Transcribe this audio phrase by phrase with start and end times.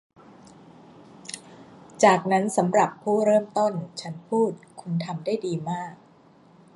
[2.03, 5.93] 'จากนั้นสำหรับผู้เริ่มต้น' ฉันพูด 'คุณทำได้ดีมาก'